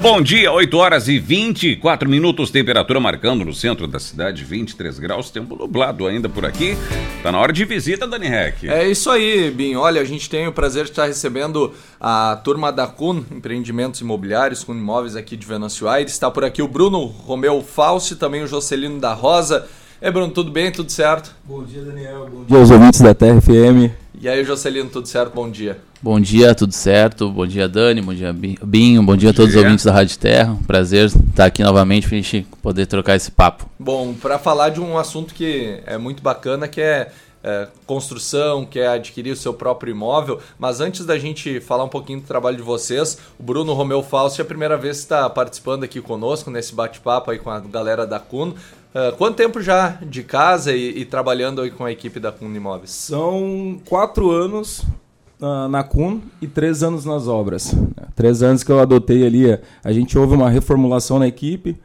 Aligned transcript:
Bom 0.00 0.22
dia, 0.22 0.52
8 0.52 0.76
horas 0.76 1.08
e 1.08 1.18
24 1.18 2.08
minutos, 2.08 2.52
temperatura 2.52 3.00
marcando 3.00 3.44
no 3.44 3.52
centro 3.52 3.84
da 3.88 3.98
cidade, 3.98 4.44
23 4.44 4.96
graus, 4.96 5.28
tempo 5.28 5.56
nublado 5.56 6.06
ainda 6.06 6.28
por 6.28 6.46
aqui. 6.46 6.76
Tá 7.20 7.32
na 7.32 7.40
hora 7.40 7.52
de 7.52 7.64
visita, 7.64 8.06
Dani 8.06 8.28
Rec. 8.28 8.62
É 8.62 8.88
isso 8.88 9.10
aí, 9.10 9.50
Bim. 9.50 9.74
Olha, 9.74 10.00
a 10.00 10.04
gente 10.04 10.30
tem 10.30 10.46
o 10.46 10.52
prazer 10.52 10.84
de 10.84 10.90
estar 10.90 11.06
recebendo 11.06 11.74
a 12.00 12.40
turma 12.44 12.70
da 12.70 12.86
Kun, 12.86 13.24
Empreendimentos 13.28 14.00
Imobiliários, 14.00 14.62
Kun 14.62 14.74
Imóveis 14.74 15.16
aqui 15.16 15.36
de 15.36 15.44
Venâncio 15.44 15.88
Aires. 15.88 16.12
Está 16.12 16.30
por 16.30 16.44
aqui 16.44 16.62
o 16.62 16.68
Bruno 16.68 17.04
Romeu 17.04 17.66
e 18.08 18.14
também 18.14 18.44
o 18.44 18.46
Jocelino 18.46 19.00
da 19.00 19.12
Rosa. 19.12 19.66
É, 20.00 20.12
Bruno, 20.12 20.32
tudo 20.32 20.52
bem? 20.52 20.70
Tudo 20.70 20.92
certo? 20.92 21.34
Bom 21.42 21.64
dia, 21.64 21.82
Daniel. 21.82 22.28
Bom 22.32 22.44
dia 22.44 22.56
aos 22.56 22.70
ouvintes 22.70 23.00
da 23.00 23.12
TRFM. 23.12 23.90
E 24.20 24.28
aí, 24.28 24.42
Jocelino, 24.44 24.90
tudo 24.90 25.06
certo? 25.06 25.32
Bom 25.32 25.48
dia. 25.48 25.78
Bom 26.02 26.18
dia, 26.18 26.52
tudo 26.52 26.72
certo? 26.72 27.30
Bom 27.30 27.46
dia, 27.46 27.68
Dani. 27.68 28.02
Bom 28.02 28.12
dia, 28.12 28.32
Binho. 28.32 29.00
Bom 29.00 29.16
dia 29.16 29.30
a 29.30 29.32
todos 29.32 29.54
os 29.54 29.62
ouvintes 29.62 29.84
da 29.84 29.92
Rádio 29.92 30.18
Terra. 30.18 30.58
Prazer 30.66 31.06
estar 31.06 31.44
aqui 31.44 31.62
novamente 31.62 32.08
para 32.08 32.18
a 32.18 32.20
gente 32.20 32.46
poder 32.60 32.86
trocar 32.86 33.14
esse 33.14 33.30
papo. 33.30 33.70
Bom, 33.78 34.12
para 34.14 34.36
falar 34.36 34.70
de 34.70 34.80
um 34.80 34.98
assunto 34.98 35.32
que 35.32 35.78
é 35.86 35.96
muito 35.96 36.20
bacana, 36.20 36.66
que 36.66 36.80
é, 36.80 37.12
é, 37.42 37.68
construção, 37.86 38.64
que 38.64 38.78
é 38.78 38.88
adquirir 38.88 39.32
o 39.32 39.36
seu 39.36 39.54
próprio 39.54 39.90
imóvel. 39.90 40.40
Mas 40.58 40.80
antes 40.80 41.04
da 41.04 41.18
gente 41.18 41.60
falar 41.60 41.84
um 41.84 41.88
pouquinho 41.88 42.20
do 42.20 42.26
trabalho 42.26 42.56
de 42.56 42.62
vocês, 42.62 43.18
o 43.38 43.42
Bruno 43.42 43.72
Romeu 43.74 44.02
Fausto 44.02 44.40
é 44.40 44.42
a 44.42 44.46
primeira 44.46 44.76
vez 44.76 44.98
que 44.98 45.02
está 45.04 45.28
participando 45.30 45.84
aqui 45.84 46.00
conosco 46.00 46.50
nesse 46.50 46.74
bate-papo 46.74 47.30
aí 47.30 47.38
com 47.38 47.50
a 47.50 47.60
galera 47.60 48.06
da 48.06 48.18
Cuno. 48.18 48.54
Uh, 48.88 49.14
quanto 49.16 49.36
tempo 49.36 49.60
já 49.60 49.98
de 50.02 50.22
casa 50.22 50.72
e, 50.72 51.00
e, 51.00 51.04
trabalhando 51.04 51.60
aí 51.60 51.70
com 51.70 51.84
a 51.84 51.92
equipe 51.92 52.18
da 52.18 52.32
Kuhn 52.32 52.54
Imóveis? 52.54 52.90
São 52.90 53.78
quatro 53.84 54.30
anos 54.30 54.80
uh, 55.40 55.68
na 55.68 55.84
Kuhn 55.84 56.20
e 56.40 56.46
três 56.46 56.82
anos 56.82 57.04
nas 57.04 57.28
obras. 57.28 57.74
Três 58.16 58.42
anos 58.42 58.64
que 58.64 58.72
eu 58.72 58.80
adotei 58.80 59.26
ali, 59.26 59.58
a 59.84 59.92
gente 59.92 60.18
houve 60.18 60.34
uma 60.34 60.48
reformulação 60.48 61.18
na 61.18 61.28
equipe 61.28 61.76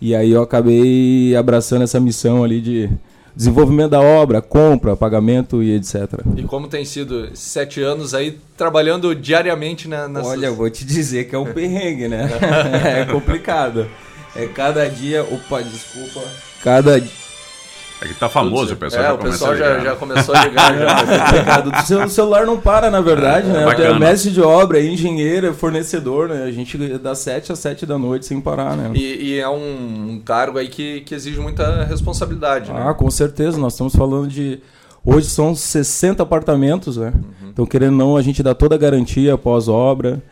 e 0.00 0.14
aí 0.14 0.32
eu 0.32 0.42
acabei 0.42 1.34
abraçando 1.34 1.82
essa 1.82 1.98
missão 1.98 2.44
ali 2.44 2.60
de 2.60 2.90
desenvolvimento 3.34 3.90
da 3.90 4.00
obra, 4.00 4.42
compra, 4.42 4.96
pagamento 4.96 5.62
e 5.62 5.74
etc. 5.74 6.20
E 6.36 6.42
como 6.42 6.68
tem 6.68 6.84
sido 6.84 7.30
sete 7.34 7.80
anos 7.80 8.14
aí 8.14 8.38
trabalhando 8.56 9.14
diariamente 9.14 9.88
na, 9.88 10.06
nas... 10.08 10.26
Olha, 10.26 10.46
eu 10.46 10.54
vou 10.54 10.68
te 10.70 10.84
dizer 10.84 11.24
que 11.24 11.34
é 11.34 11.38
um 11.38 11.50
perrengue, 11.52 12.08
né? 12.08 12.28
é 13.00 13.04
complicado. 13.04 13.86
É 14.34 14.46
cada 14.46 14.88
dia. 14.88 15.22
Opa, 15.22 15.62
desculpa. 15.62 16.20
Cada 16.62 17.00
é 18.02 18.08
que 18.08 18.14
tá 18.14 18.28
famoso, 18.28 18.74
o 18.74 18.76
pessoal 18.76 19.02
é, 19.02 19.06
já 19.06 19.14
o 19.14 19.18
pessoal 19.18 19.56
já, 19.56 19.78
já, 19.78 19.94
começou 19.94 20.34
a 20.34 20.44
ligar. 20.44 20.76
já. 20.76 21.62
o 21.82 21.86
seu 21.86 22.08
celular 22.08 22.44
não 22.44 22.58
para, 22.58 22.90
na 22.90 23.00
verdade, 23.00 23.48
é, 23.48 23.52
né? 23.52 23.64
É 23.78 23.98
mestre 23.98 24.32
de 24.32 24.40
obra, 24.40 24.80
é 24.80 24.84
engenheiro, 24.84 25.46
é 25.46 25.52
fornecedor, 25.52 26.28
né? 26.28 26.42
A 26.42 26.50
gente 26.50 26.76
das 26.98 27.18
7 27.18 27.52
às 27.52 27.58
7 27.60 27.86
da 27.86 27.96
noite 27.96 28.26
sem 28.26 28.40
parar, 28.40 28.76
né? 28.76 28.90
E, 28.94 29.34
e 29.34 29.38
é 29.38 29.48
um, 29.48 30.14
um, 30.14 30.22
cargo 30.24 30.58
aí 30.58 30.68
que, 30.68 31.02
que 31.02 31.14
exige 31.14 31.38
muita 31.38 31.84
responsabilidade, 31.84 32.72
né? 32.72 32.84
Ah, 32.88 32.92
com 32.92 33.10
certeza. 33.10 33.56
Nós 33.58 33.74
estamos 33.74 33.94
falando 33.94 34.26
de... 34.28 34.58
Hoje 35.04 35.28
são 35.28 35.54
60 35.54 36.22
apartamentos, 36.22 36.96
né? 36.96 37.12
Uhum. 37.14 37.48
Então, 37.50 37.66
querendo 37.66 37.92
ou 37.92 37.98
não, 37.98 38.16
a 38.16 38.22
gente 38.22 38.42
dá 38.42 38.54
toda 38.54 38.74
a 38.74 38.78
garantia 38.78 39.34
após 39.34 39.68
obra 39.68 40.22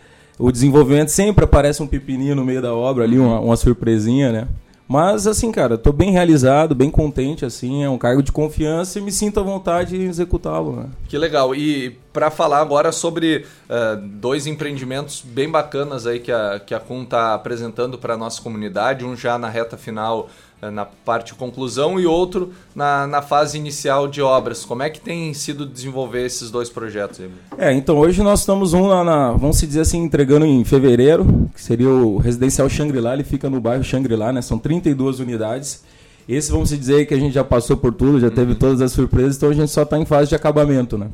o 0.40 0.50
desenvolvimento 0.50 1.10
sempre 1.10 1.44
aparece 1.44 1.82
um 1.82 1.86
pepininho 1.86 2.34
no 2.34 2.44
meio 2.44 2.62
da 2.62 2.74
obra 2.74 3.04
ali, 3.04 3.18
uma, 3.18 3.38
uma 3.38 3.56
surpresinha, 3.56 4.32
né? 4.32 4.48
Mas, 4.90 5.24
assim, 5.28 5.52
cara, 5.52 5.78
tô 5.78 5.92
bem 5.92 6.10
realizado, 6.10 6.74
bem 6.74 6.90
contente, 6.90 7.44
assim, 7.44 7.84
é 7.84 7.88
um 7.88 7.96
cargo 7.96 8.24
de 8.24 8.32
confiança 8.32 8.98
e 8.98 9.02
me 9.02 9.12
sinto 9.12 9.38
à 9.38 9.42
vontade 9.44 9.96
em 9.96 10.08
executá-lo, 10.08 10.74
né? 10.74 10.86
Que 11.06 11.16
legal. 11.16 11.54
E 11.54 11.90
para 12.12 12.28
falar 12.28 12.58
agora 12.58 12.90
sobre 12.90 13.46
uh, 13.68 13.96
dois 13.96 14.48
empreendimentos 14.48 15.22
bem 15.24 15.48
bacanas 15.48 16.08
aí 16.08 16.18
que 16.18 16.32
a, 16.32 16.58
que 16.58 16.74
a 16.74 16.80
CUN 16.80 17.04
está 17.04 17.34
apresentando 17.34 17.98
para 17.98 18.16
nossa 18.16 18.42
comunidade, 18.42 19.04
um 19.04 19.14
já 19.14 19.38
na 19.38 19.48
reta 19.48 19.76
final 19.76 20.28
na 20.68 20.84
parte 20.84 21.34
conclusão 21.34 21.98
e 21.98 22.06
outro 22.06 22.52
na, 22.74 23.06
na 23.06 23.22
fase 23.22 23.56
inicial 23.56 24.08
de 24.08 24.20
obras. 24.20 24.64
Como 24.64 24.82
é 24.82 24.90
que 24.90 25.00
tem 25.00 25.32
sido 25.32 25.64
desenvolver 25.64 26.26
esses 26.26 26.50
dois 26.50 26.68
projetos? 26.68 27.20
É, 27.56 27.72
então 27.72 27.96
hoje 27.96 28.22
nós 28.22 28.40
estamos 28.40 28.74
um 28.74 28.86
lá 28.86 29.04
na, 29.04 29.32
vamos 29.32 29.56
se 29.56 29.66
dizer 29.66 29.80
assim, 29.80 30.02
entregando 30.02 30.44
em 30.44 30.64
fevereiro, 30.64 31.48
que 31.54 31.62
seria 31.62 31.88
o 31.88 32.18
residencial 32.18 32.68
Xangri-Lá, 32.68 33.14
ele 33.14 33.24
fica 33.24 33.48
no 33.48 33.60
bairro 33.60 33.84
Xangri-Lá, 33.84 34.32
né? 34.32 34.42
São 34.42 34.58
32 34.58 35.20
unidades. 35.20 35.82
Esse 36.28 36.52
vamos 36.52 36.68
se 36.68 36.76
dizer 36.76 37.06
que 37.06 37.14
a 37.14 37.18
gente 37.18 37.32
já 37.32 37.42
passou 37.42 37.76
por 37.76 37.92
tudo, 37.92 38.20
já 38.20 38.30
teve 38.30 38.52
uhum. 38.52 38.58
todas 38.58 38.80
as 38.80 38.92
surpresas, 38.92 39.36
então 39.36 39.48
a 39.48 39.54
gente 39.54 39.70
só 39.70 39.82
está 39.82 39.98
em 39.98 40.04
fase 40.04 40.28
de 40.28 40.34
acabamento, 40.34 40.96
né? 40.98 41.08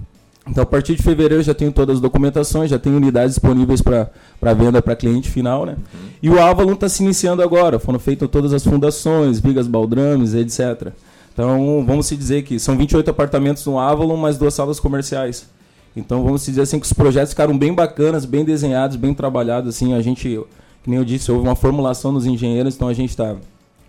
Então, 0.48 0.62
a 0.62 0.66
partir 0.66 0.94
de 0.94 1.02
fevereiro, 1.02 1.42
já 1.42 1.52
tenho 1.52 1.72
todas 1.72 1.96
as 1.96 2.00
documentações, 2.00 2.70
já 2.70 2.78
tenho 2.78 2.96
unidades 2.96 3.34
disponíveis 3.34 3.82
para 3.82 4.54
venda 4.54 4.80
para 4.80 4.94
cliente 4.94 5.28
final. 5.28 5.66
Né? 5.66 5.72
Uhum. 5.72 6.08
E 6.22 6.30
o 6.30 6.40
Avalon 6.40 6.74
está 6.74 6.88
se 6.88 7.02
iniciando 7.02 7.42
agora. 7.42 7.80
Foram 7.80 7.98
feitas 7.98 8.28
todas 8.30 8.52
as 8.52 8.62
fundações, 8.62 9.40
vigas 9.40 9.66
baldrames, 9.66 10.34
etc. 10.34 10.92
Então, 11.32 11.84
vamos 11.84 12.06
se 12.06 12.16
dizer 12.16 12.42
que 12.44 12.60
são 12.60 12.76
28 12.76 13.10
apartamentos 13.10 13.66
no 13.66 13.78
Avalon, 13.78 14.16
mais 14.16 14.38
duas 14.38 14.54
salas 14.54 14.78
comerciais. 14.78 15.48
Então, 15.96 16.22
vamos 16.22 16.44
dizer 16.46 16.60
assim 16.60 16.78
que 16.78 16.86
os 16.86 16.92
projetos 16.92 17.30
ficaram 17.30 17.58
bem 17.58 17.74
bacanas, 17.74 18.24
bem 18.24 18.44
desenhados, 18.44 18.96
bem 18.96 19.12
trabalhados. 19.12 19.74
Assim, 19.74 19.94
a 19.94 20.00
gente, 20.00 20.40
que 20.84 20.90
nem 20.90 20.98
eu 20.98 21.04
disse, 21.04 21.32
houve 21.32 21.44
uma 21.44 21.56
formulação 21.56 22.14
dos 22.14 22.24
engenheiros, 22.24 22.76
então 22.76 22.86
a 22.86 22.94
gente 22.94 23.10
está 23.10 23.34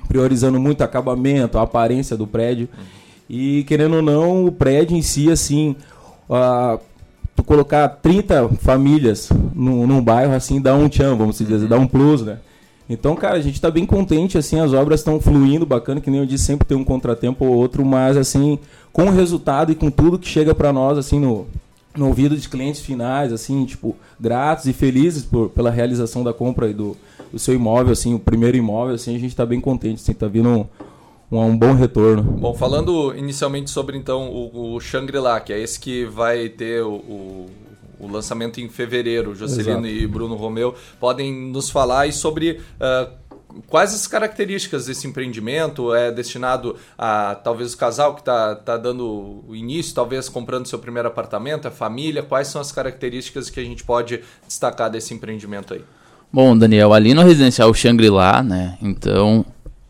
priorizando 0.07 0.59
muito 0.59 0.81
o 0.81 0.83
acabamento, 0.83 1.59
a 1.59 1.61
aparência 1.61 2.17
do 2.17 2.25
prédio. 2.25 2.67
Uhum. 2.75 2.83
E, 3.29 3.63
querendo 3.65 3.97
ou 3.97 4.01
não, 4.01 4.45
o 4.45 4.51
prédio 4.51 4.97
em 4.97 5.01
si, 5.01 5.29
assim 5.29 5.75
uh, 6.29 6.79
tu 7.35 7.43
colocar 7.43 7.87
30 7.87 8.49
famílias 8.59 9.29
num, 9.53 9.85
num 9.85 10.01
bairro 10.01 10.33
assim 10.33 10.61
dá 10.61 10.73
um 10.75 10.89
tchan, 10.89 11.15
vamos 11.15 11.37
dizer, 11.37 11.55
uhum. 11.55 11.67
dá 11.67 11.77
um 11.77 11.87
plus, 11.87 12.23
né? 12.23 12.39
Então, 12.89 13.15
cara, 13.15 13.35
a 13.35 13.41
gente 13.41 13.55
está 13.55 13.69
bem 13.69 13.85
contente, 13.85 14.37
assim, 14.37 14.59
as 14.59 14.71
obras 14.71 15.01
estão 15.01 15.19
fluindo, 15.19 15.65
bacana, 15.65 15.99
que 15.99 16.09
nem 16.09 16.21
eu 16.21 16.25
disse, 16.25 16.45
sempre 16.45 16.65
tem 16.65 16.77
um 16.77 16.85
contratempo 16.85 17.43
ou 17.43 17.53
outro, 17.53 17.83
mas, 17.85 18.15
assim, 18.15 18.57
com 18.93 19.07
o 19.07 19.11
resultado 19.11 19.71
e 19.71 19.75
com 19.75 19.91
tudo 19.91 20.17
que 20.17 20.27
chega 20.27 20.55
para 20.55 20.71
nós, 20.71 20.97
assim, 20.97 21.19
no, 21.19 21.47
no 21.97 22.07
ouvido 22.07 22.37
de 22.37 22.47
clientes 22.47 22.79
finais, 22.79 23.33
assim, 23.33 23.65
tipo, 23.65 23.93
gratos 24.17 24.67
e 24.67 24.73
felizes 24.73 25.25
por, 25.25 25.49
pela 25.49 25.69
realização 25.69 26.23
da 26.23 26.33
compra 26.33 26.71
do, 26.73 26.95
do 27.31 27.37
seu 27.37 27.53
imóvel, 27.53 27.91
assim, 27.91 28.13
o 28.13 28.19
primeiro 28.19 28.55
imóvel, 28.55 28.95
assim, 28.95 29.15
a 29.17 29.19
gente 29.19 29.31
está 29.31 29.45
bem 29.45 29.59
contente, 29.59 30.01
assim, 30.01 30.13
tá 30.13 30.27
vindo 30.27 30.47
um, 30.47 30.65
um 31.31 31.57
bom 31.57 31.73
retorno. 31.73 32.23
Bom, 32.23 32.53
falando 32.53 33.13
inicialmente 33.15 33.69
sobre 33.69 33.97
então 33.97 34.29
o, 34.29 34.75
o 34.75 34.79
Shangri-La, 34.79 35.39
que 35.39 35.51
é 35.51 35.59
esse 35.59 35.79
que 35.79 36.05
vai 36.05 36.47
ter 36.47 36.81
o, 36.83 36.93
o, 36.93 37.49
o 37.99 38.07
lançamento 38.07 38.61
em 38.61 38.69
fevereiro, 38.69 39.35
Jocelino 39.35 39.85
Exato. 39.85 40.03
e 40.03 40.07
Bruno 40.07 40.35
Romeu, 40.35 40.75
podem 40.99 41.33
nos 41.33 41.69
falar 41.69 42.01
aí 42.01 42.13
sobre 42.13 42.61
uh, 42.79 43.11
quais 43.67 43.93
as 43.93 44.07
características 44.07 44.85
desse 44.85 45.07
empreendimento? 45.07 45.93
É 45.93 46.11
destinado 46.11 46.75
a 46.97 47.35
talvez 47.35 47.73
o 47.73 47.77
casal 47.77 48.13
que 48.13 48.21
está 48.21 48.55
tá 48.55 48.77
dando 48.77 49.43
o 49.47 49.55
início, 49.55 49.93
talvez 49.93 50.29
comprando 50.29 50.67
seu 50.67 50.79
primeiro 50.79 51.07
apartamento, 51.07 51.67
a 51.67 51.71
família? 51.71 52.23
Quais 52.23 52.47
são 52.47 52.61
as 52.61 52.71
características 52.71 53.49
que 53.49 53.59
a 53.59 53.63
gente 53.63 53.83
pode 53.83 54.21
destacar 54.47 54.89
desse 54.89 55.13
empreendimento 55.13 55.73
aí? 55.73 55.83
Bom, 56.31 56.57
Daniel, 56.57 56.93
ali 56.93 57.13
no 57.13 57.23
residencial 57.23 57.73
Shangri-La, 57.73 58.43
né? 58.43 58.77
Então, 58.81 59.45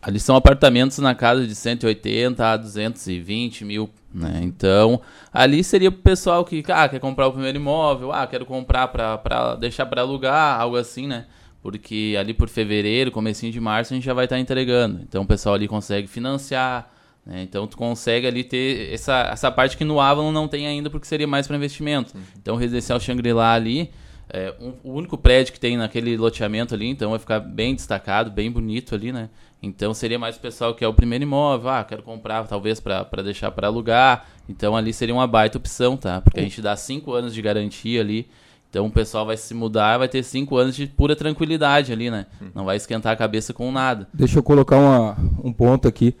Ali 0.08 0.18
são 0.18 0.34
apartamentos 0.36 0.96
na 1.00 1.14
casa 1.14 1.46
de 1.46 1.54
180 1.54 2.42
a 2.42 2.56
220 2.56 3.62
mil, 3.62 3.90
né? 4.10 4.40
Então, 4.42 5.02
ali 5.30 5.62
seria 5.62 5.90
o 5.90 5.92
pessoal 5.92 6.46
que 6.46 6.64
ah, 6.68 6.88
quer 6.88 6.98
comprar 6.98 7.26
o 7.26 7.32
primeiro 7.32 7.58
imóvel, 7.58 8.10
ah, 8.10 8.26
quero 8.26 8.46
comprar 8.46 8.88
para 8.88 9.54
deixar 9.56 9.84
para 9.84 10.00
alugar, 10.00 10.58
algo 10.58 10.78
assim, 10.78 11.06
né? 11.06 11.26
Porque 11.60 12.16
ali 12.18 12.32
por 12.32 12.48
fevereiro, 12.48 13.10
comecinho 13.10 13.52
de 13.52 13.60
março, 13.60 13.92
a 13.92 13.96
gente 13.96 14.04
já 14.04 14.14
vai 14.14 14.24
estar 14.24 14.36
tá 14.36 14.40
entregando. 14.40 14.98
Então, 15.02 15.24
o 15.24 15.26
pessoal 15.26 15.56
ali 15.56 15.68
consegue 15.68 16.08
financiar, 16.08 16.90
né? 17.26 17.42
Então, 17.42 17.66
tu 17.66 17.76
consegue 17.76 18.26
ali 18.26 18.44
ter 18.44 18.90
essa, 18.90 19.28
essa 19.30 19.50
parte 19.50 19.76
que 19.76 19.84
no 19.84 20.00
Avalon 20.00 20.32
não 20.32 20.48
tem 20.48 20.66
ainda, 20.66 20.88
porque 20.88 21.06
seria 21.06 21.26
mais 21.26 21.46
para 21.46 21.54
investimento. 21.54 22.16
Uhum. 22.16 22.22
Então, 22.40 22.54
o 22.54 22.58
residencial 22.58 22.98
Shangri-La 22.98 23.52
ali, 23.52 23.90
é 24.30 24.54
um, 24.60 24.72
o 24.84 24.92
único 24.94 25.16
prédio 25.16 25.52
que 25.52 25.60
tem 25.60 25.76
naquele 25.76 26.16
loteamento 26.16 26.74
ali, 26.74 26.86
então 26.88 27.10
vai 27.10 27.18
ficar 27.18 27.40
bem 27.40 27.74
destacado, 27.74 28.30
bem 28.30 28.50
bonito 28.50 28.94
ali, 28.94 29.12
né? 29.12 29.28
Então 29.62 29.92
seria 29.92 30.18
mais 30.18 30.36
o 30.36 30.40
pessoal 30.40 30.74
que 30.74 30.84
é 30.84 30.88
o 30.88 30.94
primeiro 30.94 31.24
imóvel, 31.24 31.70
ah, 31.70 31.84
quero 31.84 32.02
comprar 32.02 32.46
talvez 32.46 32.78
para 32.78 33.04
deixar 33.24 33.50
para 33.50 33.66
alugar. 33.66 34.26
Então 34.48 34.76
ali 34.76 34.92
seria 34.92 35.14
uma 35.14 35.26
baita 35.26 35.58
opção, 35.58 35.96
tá? 35.96 36.20
Porque 36.20 36.38
a 36.38 36.42
gente 36.42 36.62
dá 36.62 36.76
cinco 36.76 37.12
anos 37.12 37.34
de 37.34 37.42
garantia 37.42 38.00
ali. 38.00 38.28
Então 38.70 38.86
o 38.86 38.90
pessoal 38.90 39.24
vai 39.24 39.36
se 39.36 39.54
mudar, 39.54 39.98
vai 39.98 40.08
ter 40.08 40.22
cinco 40.22 40.56
anos 40.56 40.76
de 40.76 40.86
pura 40.86 41.16
tranquilidade 41.16 41.90
ali, 41.90 42.10
né? 42.10 42.26
Não 42.54 42.64
vai 42.64 42.76
esquentar 42.76 43.12
a 43.14 43.16
cabeça 43.16 43.52
com 43.52 43.72
nada. 43.72 44.06
Deixa 44.12 44.38
eu 44.38 44.42
colocar 44.42 44.76
uma, 44.76 45.16
um 45.42 45.52
ponto 45.52 45.88
aqui. 45.88 46.14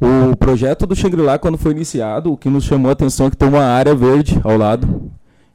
O 0.00 0.36
projeto 0.36 0.84
do 0.84 0.96
Shangri-La, 0.96 1.38
quando 1.38 1.56
foi 1.56 1.70
iniciado, 1.70 2.32
o 2.32 2.36
que 2.36 2.48
nos 2.50 2.64
chamou 2.64 2.88
a 2.88 2.92
atenção 2.92 3.28
é 3.28 3.30
que 3.30 3.36
tem 3.36 3.48
uma 3.48 3.62
área 3.62 3.94
verde 3.94 4.38
ao 4.42 4.56
lado. 4.56 5.12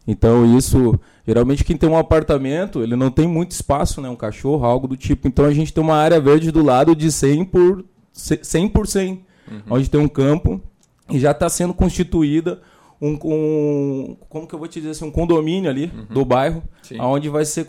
Então 0.07 0.57
isso 0.57 0.97
Geralmente 1.27 1.65
quem 1.65 1.75
tem 1.75 1.89
um 1.89 1.97
apartamento, 1.97 2.81
ele 2.81 2.95
não 2.95 3.11
tem 3.11 3.27
muito 3.27 3.51
espaço, 3.51 3.99
né? 3.99 4.07
Um 4.07 4.15
cachorro, 4.15 4.65
algo 4.65 4.87
do 4.87 4.95
tipo. 4.95 5.27
Então 5.27 5.43
a 5.43 5.53
gente 5.53 5.73
tem 5.73 5.83
uma 5.83 5.95
área 5.95 6.21
verde 6.21 6.51
do 6.51 6.63
lado 6.63 6.95
de 6.95 7.11
100 7.11 7.45
por 7.45 7.83
100 8.13 8.69
por 8.69 8.87
100, 8.87 9.11
uhum. 9.11 9.61
onde 9.69 9.89
tem 9.89 9.99
um 9.99 10.07
campo 10.07 10.61
e 11.09 11.19
já 11.19 11.31
está 11.31 11.49
sendo 11.49 11.73
constituída 11.73 12.61
um, 13.01 13.17
um, 13.23 14.17
como 14.27 14.47
que 14.47 14.55
eu 14.55 14.59
vou 14.59 14.67
te 14.67 14.79
dizer 14.79 14.91
assim, 14.91 15.05
um 15.05 15.11
condomínio 15.11 15.69
ali 15.69 15.91
uhum. 15.93 16.05
do 16.09 16.25
bairro, 16.25 16.63
Sim. 16.81 16.99
onde 16.99 17.29
vai 17.29 17.45
ser 17.45 17.65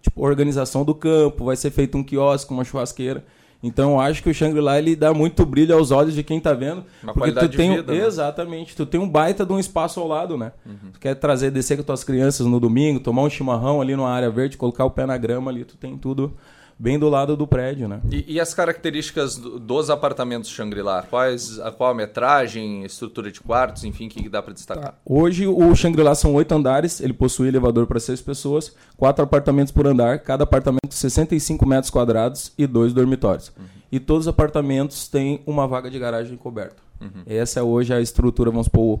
tipo, 0.00 0.24
organização 0.24 0.84
do 0.84 0.94
campo, 0.94 1.44
vai 1.44 1.56
ser 1.56 1.70
feito 1.70 1.98
um 1.98 2.02
quiosque, 2.02 2.52
uma 2.52 2.64
churrasqueira. 2.64 3.24
Então 3.62 3.92
eu 3.92 4.00
acho 4.00 4.22
que 4.22 4.30
o 4.30 4.34
Shangri-La 4.34 4.78
ele 4.78 4.96
dá 4.96 5.12
muito 5.12 5.44
brilho 5.44 5.76
aos 5.76 5.90
olhos 5.90 6.14
de 6.14 6.22
quem 6.22 6.38
está 6.38 6.54
vendo. 6.54 6.84
Uma 7.02 7.12
porque 7.12 7.32
tu 7.32 7.48
tem, 7.50 7.76
vida, 7.76 7.92
né? 7.92 8.06
Exatamente. 8.06 8.74
Tu 8.74 8.86
tem 8.86 8.98
um 8.98 9.08
baita 9.08 9.44
de 9.44 9.52
um 9.52 9.58
espaço 9.58 10.00
ao 10.00 10.08
lado, 10.08 10.36
né? 10.38 10.52
Uhum. 10.64 10.90
Tu 10.92 11.00
quer 11.00 11.14
trazer, 11.14 11.50
descer 11.50 11.76
com 11.76 11.82
as 11.82 11.86
tuas 11.86 12.04
crianças 12.04 12.46
no 12.46 12.58
domingo, 12.58 13.00
tomar 13.00 13.22
um 13.22 13.30
chimarrão 13.30 13.80
ali 13.80 13.94
numa 13.94 14.10
área 14.10 14.30
verde, 14.30 14.56
colocar 14.56 14.84
o 14.84 14.90
pé 14.90 15.04
na 15.04 15.18
grama 15.18 15.50
ali, 15.50 15.64
tu 15.64 15.76
tem 15.76 15.96
tudo 15.98 16.34
bem 16.80 16.98
do 16.98 17.10
lado 17.10 17.36
do 17.36 17.46
prédio, 17.46 17.86
né? 17.86 18.00
E, 18.10 18.24
e 18.26 18.40
as 18.40 18.54
características 18.54 19.36
dos 19.36 19.90
apartamentos 19.90 20.48
Shangri-La? 20.48 21.02
Quais, 21.02 21.60
a 21.60 21.70
qual 21.70 21.90
a 21.90 21.94
metragem, 21.94 22.82
estrutura 22.84 23.30
de 23.30 23.38
quartos, 23.38 23.84
enfim, 23.84 24.06
o 24.06 24.08
que, 24.08 24.22
que 24.22 24.28
dá 24.30 24.40
para 24.40 24.54
destacar? 24.54 24.92
Tá. 24.92 24.94
Hoje 25.04 25.46
o 25.46 25.74
Shangri-La 25.74 26.14
são 26.14 26.32
oito 26.34 26.52
andares, 26.52 26.98
ele 27.02 27.12
possui 27.12 27.48
elevador 27.48 27.86
para 27.86 28.00
seis 28.00 28.22
pessoas, 28.22 28.74
quatro 28.96 29.22
apartamentos 29.22 29.70
por 29.70 29.86
andar, 29.86 30.20
cada 30.20 30.44
apartamento 30.44 30.94
65 30.94 31.68
metros 31.68 31.90
quadrados 31.90 32.52
e 32.56 32.66
dois 32.66 32.94
dormitórios. 32.94 33.52
Uhum. 33.58 33.66
E 33.92 34.00
todos 34.00 34.26
os 34.26 34.28
apartamentos 34.28 35.06
têm 35.06 35.42
uma 35.46 35.68
vaga 35.68 35.90
de 35.90 35.98
garagem 35.98 36.38
coberta. 36.38 36.82
Uhum. 36.98 37.22
Essa 37.26 37.60
é 37.60 37.62
hoje 37.62 37.92
a 37.92 38.00
estrutura, 38.00 38.50
vamos 38.50 38.66
supor, 38.66 39.00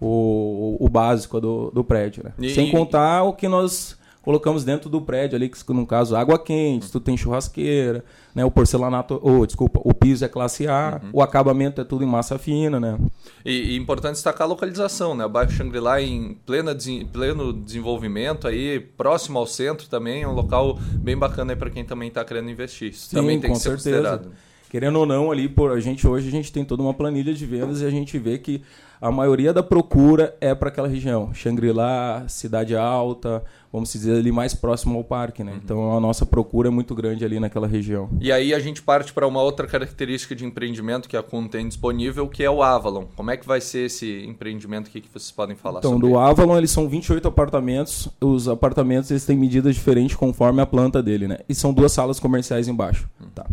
o, 0.00 0.76
o, 0.80 0.86
o 0.86 0.88
básico 0.88 1.40
do, 1.40 1.70
do 1.70 1.84
prédio, 1.84 2.24
né? 2.24 2.32
E, 2.40 2.52
Sem 2.54 2.72
contar 2.72 3.22
o 3.22 3.34
que 3.34 3.46
nós 3.46 3.99
colocamos 4.22 4.64
dentro 4.64 4.90
do 4.90 5.00
prédio 5.00 5.36
ali, 5.36 5.48
que 5.48 5.72
no 5.72 5.86
caso 5.86 6.16
água 6.16 6.38
quente, 6.38 6.90
tu 6.90 7.00
tem 7.00 7.16
churrasqueira, 7.16 8.04
né? 8.34 8.44
O 8.44 8.50
porcelanato, 8.50 9.18
ou 9.22 9.40
oh, 9.40 9.46
desculpa, 9.46 9.80
o 9.82 9.94
piso 9.94 10.24
é 10.24 10.28
classe 10.28 10.66
A, 10.66 11.00
uhum. 11.02 11.10
o 11.14 11.22
acabamento 11.22 11.80
é 11.80 11.84
tudo 11.84 12.04
em 12.04 12.06
massa 12.06 12.38
fina, 12.38 12.78
né? 12.78 12.98
E, 13.44 13.72
e 13.72 13.76
importante 13.76 14.14
destacar 14.14 14.46
a 14.46 14.48
localização, 14.48 15.14
né? 15.14 15.24
O 15.24 15.28
bairro 15.28 15.50
Shangri-La 15.50 16.00
em 16.00 16.34
plena, 16.46 16.76
pleno 17.12 17.52
desenvolvimento 17.52 18.46
aí, 18.46 18.80
próximo 18.80 19.38
ao 19.38 19.46
centro 19.46 19.88
também, 19.88 20.22
é 20.22 20.28
um 20.28 20.34
local 20.34 20.78
bem 20.94 21.16
bacana 21.16 21.52
aí 21.52 21.56
para 21.56 21.70
quem 21.70 21.84
também 21.84 22.08
está 22.08 22.24
querendo 22.24 22.50
investir. 22.50 22.90
Isso 22.90 23.08
Sim, 23.08 23.16
também 23.16 23.40
tem 23.40 23.52
que 23.52 23.58
ser 23.58 23.78
certeza. 23.78 23.96
considerado. 23.96 24.49
Querendo 24.70 25.00
ou 25.00 25.04
não, 25.04 25.32
ali 25.32 25.48
por 25.48 25.72
a 25.72 25.80
gente 25.80 26.06
hoje 26.06 26.28
a 26.28 26.30
gente 26.30 26.52
tem 26.52 26.64
toda 26.64 26.80
uma 26.80 26.94
planilha 26.94 27.34
de 27.34 27.44
vendas 27.44 27.82
e 27.82 27.84
a 27.84 27.90
gente 27.90 28.16
vê 28.18 28.38
que 28.38 28.62
a 29.00 29.10
maioria 29.10 29.52
da 29.52 29.62
procura 29.62 30.36
é 30.40 30.54
para 30.54 30.68
aquela 30.68 30.86
região, 30.86 31.32
Xangri-Lá, 31.32 32.24
Cidade 32.28 32.76
Alta, 32.76 33.42
vamos 33.72 33.90
dizer 33.90 34.18
ali 34.18 34.30
mais 34.30 34.54
próximo 34.54 34.96
ao 34.98 35.02
parque, 35.02 35.42
né? 35.42 35.52
Uhum. 35.52 35.60
Então 35.64 35.96
a 35.96 36.00
nossa 36.00 36.24
procura 36.24 36.68
é 36.68 36.70
muito 36.70 36.94
grande 36.94 37.24
ali 37.24 37.40
naquela 37.40 37.66
região. 37.66 38.10
E 38.20 38.30
aí 38.30 38.54
a 38.54 38.60
gente 38.60 38.80
parte 38.80 39.12
para 39.12 39.26
uma 39.26 39.42
outra 39.42 39.66
característica 39.66 40.36
de 40.36 40.44
empreendimento 40.44 41.08
que 41.08 41.16
a 41.16 41.22
Kun 41.22 41.48
tem 41.48 41.66
disponível, 41.66 42.28
que 42.28 42.44
é 42.44 42.50
o 42.50 42.62
Avalon. 42.62 43.06
Como 43.16 43.30
é 43.30 43.36
que 43.36 43.46
vai 43.46 43.60
ser 43.60 43.86
esse 43.86 44.24
empreendimento 44.24 44.88
aqui 44.88 45.00
que 45.00 45.08
vocês 45.08 45.32
podem 45.32 45.56
falar 45.56 45.80
então, 45.80 45.92
sobre? 45.92 46.06
Então, 46.06 46.20
do 46.20 46.24
Avalon, 46.24 46.58
eles 46.58 46.70
são 46.70 46.88
28 46.88 47.26
apartamentos. 47.26 48.08
Os 48.20 48.48
apartamentos 48.48 49.10
eles 49.10 49.24
têm 49.24 49.36
medidas 49.36 49.74
diferentes 49.74 50.14
conforme 50.14 50.60
a 50.60 50.66
planta 50.66 51.02
dele, 51.02 51.26
né? 51.26 51.38
E 51.48 51.54
são 51.54 51.72
duas 51.72 51.90
salas 51.90 52.20
comerciais 52.20 52.68
embaixo, 52.68 53.08
uhum. 53.18 53.28
tá? 53.34 53.46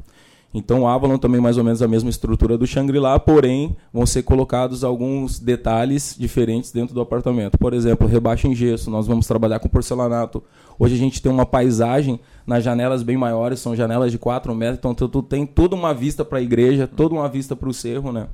Então 0.58 0.82
o 0.82 0.88
Avalon 0.88 1.18
também 1.18 1.40
mais 1.40 1.58
ou 1.58 1.64
menos 1.64 1.82
a 1.82 1.88
mesma 1.88 2.10
estrutura 2.10 2.58
do 2.58 2.66
Shangri-La, 2.66 3.20
porém 3.20 3.76
vão 3.94 4.06
ser 4.06 4.24
colocados 4.24 4.84
alguns 4.84 5.40
detalhes 5.40 6.16
diferentes 6.18 6.72
dentro 6.72 6.96
do 6.96 7.02
apartamento. 7.02 7.58
Por 7.58 7.74
exemplo, 7.74 8.08
rebaixa 8.08 8.48
em 8.48 8.56
gesso, 8.56 8.90
nós 8.90 9.06
vamos 9.06 9.28
trabalhar 9.28 9.60
com 9.60 9.70
porcelanato. 9.70 10.44
Hoje 10.80 10.96
a 10.96 10.98
gente 10.98 11.22
tem 11.22 11.32
uma 11.32 11.46
paisagem 11.46 12.20
nas 12.46 12.64
janelas 12.64 13.04
bem 13.04 13.18
maiores, 13.18 13.60
são 13.60 13.76
janelas 13.76 14.12
de 14.12 14.18
4 14.18 14.54
metros, 14.56 14.80
então 14.80 14.96
tu, 14.96 15.08
tu 15.08 15.22
tem 15.22 15.46
toda 15.46 15.76
uma 15.76 15.94
vista 15.94 16.26
para 16.26 16.40
a 16.40 16.42
igreja, 16.42 16.88
toda 16.88 17.14
uma 17.14 17.30
vista 17.30 17.56
para 17.56 17.70
o 17.70 17.74
cerro, 17.74 18.12
né? 18.12 18.28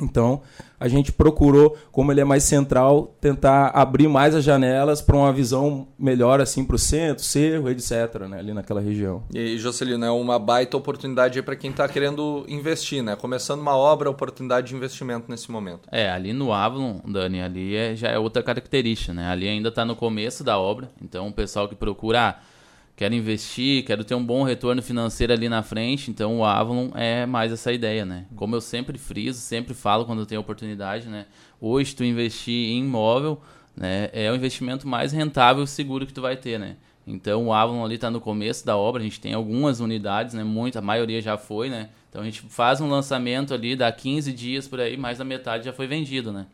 Então, 0.00 0.40
a 0.80 0.88
gente 0.88 1.12
procurou, 1.12 1.76
como 1.92 2.10
ele 2.10 2.20
é 2.20 2.24
mais 2.24 2.44
central, 2.44 3.14
tentar 3.20 3.68
abrir 3.68 4.08
mais 4.08 4.34
as 4.34 4.42
janelas 4.42 5.02
para 5.02 5.16
uma 5.16 5.32
visão 5.32 5.86
melhor 5.98 6.40
assim 6.40 6.64
para 6.64 6.76
o 6.76 6.78
centro, 6.78 7.22
cerro, 7.22 7.68
etc., 7.68 8.22
né, 8.28 8.38
ali 8.38 8.54
naquela 8.54 8.80
região. 8.80 9.22
E, 9.32 9.58
Jocelino, 9.58 10.04
é 10.04 10.10
uma 10.10 10.38
baita 10.38 10.76
oportunidade 10.76 11.40
para 11.42 11.54
quem 11.54 11.70
está 11.70 11.86
querendo 11.86 12.44
investir, 12.48 13.02
né? 13.02 13.14
Começando 13.16 13.60
uma 13.60 13.76
obra, 13.76 14.10
oportunidade 14.10 14.68
de 14.68 14.74
investimento 14.74 15.30
nesse 15.30 15.50
momento. 15.50 15.88
É, 15.92 16.10
ali 16.10 16.32
no 16.32 16.52
Avalon, 16.52 17.00
Dani, 17.06 17.42
ali 17.42 17.76
é, 17.76 17.94
já 17.94 18.08
é 18.08 18.18
outra 18.18 18.42
característica, 18.42 19.12
né? 19.12 19.28
Ali 19.28 19.46
ainda 19.46 19.68
está 19.68 19.84
no 19.84 19.94
começo 19.94 20.42
da 20.42 20.58
obra, 20.58 20.90
então 21.02 21.28
o 21.28 21.32
pessoal 21.32 21.68
que 21.68 21.74
procura... 21.74 22.30
Ah, 22.30 22.51
quero 22.96 23.14
investir, 23.14 23.84
quero 23.84 24.04
ter 24.04 24.14
um 24.14 24.24
bom 24.24 24.42
retorno 24.42 24.82
financeiro 24.82 25.32
ali 25.32 25.48
na 25.48 25.62
frente, 25.62 26.10
então 26.10 26.38
o 26.38 26.44
Avalon 26.44 26.90
é 26.94 27.26
mais 27.26 27.52
essa 27.52 27.72
ideia, 27.72 28.04
né? 28.04 28.26
Como 28.36 28.54
eu 28.54 28.60
sempre 28.60 28.98
friso, 28.98 29.40
sempre 29.40 29.74
falo 29.74 30.04
quando 30.04 30.20
eu 30.20 30.26
tenho 30.26 30.40
oportunidade, 30.40 31.08
né? 31.08 31.26
Hoje 31.60 31.94
tu 31.94 32.04
investir 32.04 32.70
em 32.70 32.80
imóvel, 32.80 33.40
né, 33.76 34.10
é 34.12 34.30
o 34.30 34.34
investimento 34.34 34.86
mais 34.86 35.12
rentável 35.12 35.64
e 35.64 35.66
seguro 35.66 36.06
que 36.06 36.12
tu 36.12 36.20
vai 36.20 36.36
ter, 36.36 36.58
né? 36.58 36.76
Então 37.06 37.46
o 37.46 37.52
Avalon 37.52 37.84
ali 37.84 37.96
está 37.96 38.10
no 38.10 38.20
começo 38.20 38.64
da 38.64 38.76
obra, 38.76 39.00
a 39.00 39.04
gente 39.04 39.20
tem 39.20 39.34
algumas 39.34 39.80
unidades, 39.80 40.34
né? 40.34 40.44
Muita, 40.44 40.78
a 40.78 40.82
maioria 40.82 41.20
já 41.20 41.36
foi, 41.36 41.68
né? 41.68 41.88
Então 42.08 42.20
a 42.20 42.24
gente 42.24 42.42
faz 42.42 42.80
um 42.80 42.88
lançamento 42.88 43.54
ali, 43.54 43.74
dá 43.74 43.90
15 43.90 44.32
dias 44.32 44.68
por 44.68 44.78
aí, 44.78 44.96
mais 44.96 45.18
da 45.18 45.24
metade 45.24 45.64
já 45.64 45.72
foi 45.72 45.86
vendido, 45.86 46.32
né? 46.32 46.46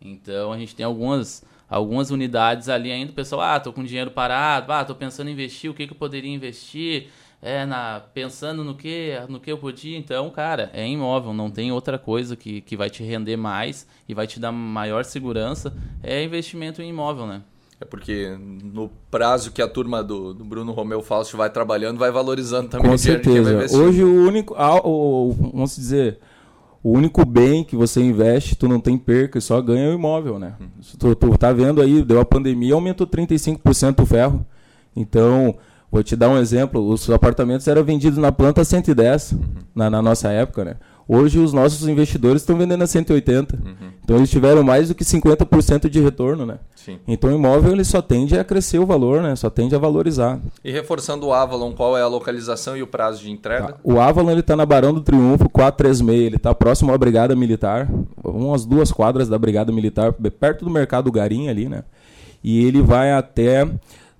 Então 0.00 0.52
a 0.52 0.58
gente 0.58 0.74
tem 0.74 0.84
algumas 0.84 1.44
algumas 1.72 2.10
unidades 2.10 2.68
ali 2.68 2.92
ainda, 2.92 3.12
o 3.12 3.14
pessoal, 3.14 3.40
ah, 3.40 3.58
tô 3.58 3.72
com 3.72 3.82
dinheiro 3.82 4.10
parado, 4.10 4.70
ah, 4.70 4.84
tô 4.84 4.94
pensando 4.94 5.28
em 5.28 5.32
investir, 5.32 5.70
o 5.70 5.74
que, 5.74 5.86
que 5.86 5.92
eu 5.94 5.96
poderia 5.96 6.30
investir? 6.30 7.08
É, 7.40 7.66
na, 7.66 8.00
pensando 8.14 8.62
no 8.62 8.76
que, 8.76 9.14
no 9.28 9.40
que 9.40 9.50
eu 9.50 9.58
podia. 9.58 9.98
Então, 9.98 10.30
cara, 10.30 10.70
é 10.72 10.86
imóvel, 10.86 11.32
não 11.32 11.50
tem 11.50 11.72
outra 11.72 11.98
coisa 11.98 12.36
que, 12.36 12.60
que 12.60 12.76
vai 12.76 12.88
te 12.88 13.02
render 13.02 13.36
mais 13.36 13.84
e 14.08 14.14
vai 14.14 14.28
te 14.28 14.38
dar 14.38 14.52
maior 14.52 15.04
segurança. 15.04 15.74
É 16.04 16.22
investimento 16.22 16.80
em 16.80 16.90
imóvel, 16.90 17.26
né? 17.26 17.42
É 17.80 17.84
porque 17.84 18.36
no 18.38 18.88
prazo 19.10 19.50
que 19.50 19.60
a 19.60 19.66
turma 19.66 20.04
do, 20.04 20.32
do 20.32 20.44
Bruno 20.44 20.70
Romeu 20.70 21.02
Fausto 21.02 21.36
vai 21.36 21.50
trabalhando, 21.50 21.98
vai 21.98 22.12
valorizando 22.12 22.68
também 22.68 22.88
Com 22.88 22.96
certeza. 22.96 23.76
Hoje 23.76 24.04
o 24.04 24.24
único, 24.24 24.54
o, 24.54 25.32
vamos 25.32 25.74
dizer, 25.74 26.20
o 26.82 26.90
único 26.90 27.24
bem 27.24 27.62
que 27.62 27.76
você 27.76 28.00
investe, 28.02 28.56
tu 28.56 28.66
não 28.66 28.80
tem 28.80 28.98
perca, 28.98 29.40
só 29.40 29.60
ganha 29.60 29.90
o 29.90 29.94
imóvel, 29.94 30.38
né? 30.38 30.54
Tu, 30.98 31.14
tu 31.14 31.38
tá 31.38 31.52
vendo 31.52 31.80
aí, 31.80 32.02
deu 32.02 32.20
a 32.20 32.24
pandemia, 32.24 32.74
aumentou 32.74 33.06
35% 33.06 34.02
o 34.02 34.06
ferro. 34.06 34.44
Então, 34.94 35.54
vou 35.90 36.02
te 36.02 36.16
dar 36.16 36.28
um 36.28 36.38
exemplo, 36.38 36.84
os 36.88 37.08
apartamentos 37.08 37.68
eram 37.68 37.84
vendidos 37.84 38.18
na 38.18 38.32
planta 38.32 38.64
110 38.64 39.32
uhum. 39.32 39.40
na, 39.74 39.88
na 39.88 40.02
nossa 40.02 40.30
época, 40.30 40.64
né? 40.64 40.76
Hoje 41.14 41.38
os 41.38 41.52
nossos 41.52 41.86
investidores 41.86 42.40
estão 42.40 42.56
vendendo 42.56 42.80
a 42.80 42.86
180. 42.86 43.56
Uhum. 43.56 43.74
Então 44.02 44.16
eles 44.16 44.30
tiveram 44.30 44.62
mais 44.62 44.88
do 44.88 44.94
que 44.94 45.04
50% 45.04 45.86
de 45.90 46.00
retorno, 46.00 46.46
né? 46.46 46.58
Sim. 46.74 46.98
Então 47.06 47.28
o 47.28 47.34
imóvel 47.34 47.72
ele 47.72 47.84
só 47.84 48.00
tende 48.00 48.38
a 48.38 48.42
crescer 48.42 48.78
o 48.78 48.86
valor, 48.86 49.20
né? 49.20 49.36
Só 49.36 49.50
tende 49.50 49.74
a 49.74 49.78
valorizar. 49.78 50.40
E 50.64 50.72
reforçando 50.72 51.26
o 51.26 51.34
Avalon, 51.34 51.72
qual 51.72 51.98
é 51.98 52.00
a 52.00 52.06
localização 52.06 52.78
e 52.78 52.82
o 52.82 52.86
prazo 52.86 53.20
de 53.20 53.30
entrega? 53.30 53.74
Tá. 53.74 53.78
O 53.84 54.00
Avalon 54.00 54.30
ele 54.30 54.40
está 54.40 54.56
na 54.56 54.64
Barão 54.64 54.94
do 54.94 55.02
Triunfo 55.02 55.50
436, 55.50 56.26
ele 56.26 56.36
está 56.36 56.54
próximo 56.54 56.94
à 56.94 56.96
Brigada 56.96 57.36
Militar, 57.36 57.90
umas 58.24 58.64
duas 58.64 58.90
quadras 58.90 59.28
da 59.28 59.38
Brigada 59.38 59.70
Militar, 59.70 60.14
perto 60.14 60.64
do 60.64 60.70
Mercado 60.70 61.12
Garim 61.12 61.48
ali, 61.48 61.68
né? 61.68 61.84
E 62.42 62.64
ele 62.64 62.80
vai 62.80 63.12
até 63.12 63.68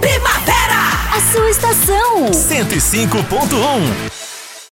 Primavera! 0.00 0.56
A 1.16 1.20
sua 1.32 1.50
estação. 1.50 2.30
105.1 2.30 4.05